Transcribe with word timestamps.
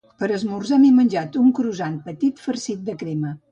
Per 0.21 0.27
esmorzar 0.37 0.79
m'he 0.85 0.89
menjat 1.01 1.37
un 1.43 1.53
croissant 1.61 2.01
petit 2.09 2.45
farcit 2.49 2.85
de 2.91 2.99
crema 3.05 3.39